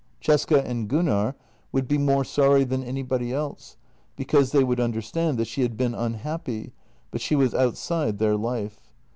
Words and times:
Cesca 0.19 0.65
and 0.65 0.87
Gunnar 0.87 1.35
would 1.71 1.87
be 1.87 1.99
more 1.99 2.23
sorry 2.23 2.63
than 2.63 2.83
anybody 2.83 3.31
else, 3.31 3.77
because 4.15 4.51
they 4.51 4.63
would 4.63 4.79
understand 4.79 5.37
that 5.37 5.45
she 5.45 5.61
had 5.61 5.77
been 5.77 5.93
unhappy, 5.93 6.73
but 7.11 7.21
she 7.21 7.35
was 7.35 7.53
outside 7.53 8.17
their 8.17 8.35
life. 8.35 8.91